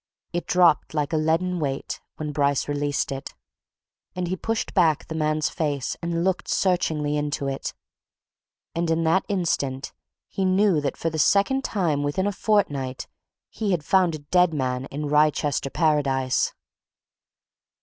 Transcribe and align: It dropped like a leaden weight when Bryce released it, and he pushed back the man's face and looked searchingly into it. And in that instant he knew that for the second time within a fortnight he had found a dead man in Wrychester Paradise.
It 0.33 0.47
dropped 0.47 0.95
like 0.95 1.13
a 1.13 1.15
leaden 1.15 1.59
weight 1.59 2.01
when 2.15 2.31
Bryce 2.31 2.67
released 2.67 3.11
it, 3.11 3.35
and 4.15 4.27
he 4.27 4.35
pushed 4.35 4.73
back 4.73 5.05
the 5.07 5.13
man's 5.13 5.47
face 5.47 5.95
and 6.01 6.23
looked 6.23 6.47
searchingly 6.47 7.15
into 7.17 7.47
it. 7.47 7.75
And 8.73 8.89
in 8.89 9.03
that 9.03 9.25
instant 9.27 9.93
he 10.27 10.43
knew 10.43 10.81
that 10.81 10.97
for 10.97 11.11
the 11.11 11.19
second 11.19 11.63
time 11.63 12.01
within 12.01 12.25
a 12.25 12.31
fortnight 12.31 13.05
he 13.51 13.69
had 13.73 13.85
found 13.85 14.15
a 14.15 14.25
dead 14.33 14.55
man 14.55 14.85
in 14.85 15.05
Wrychester 15.05 15.69
Paradise. 15.69 16.51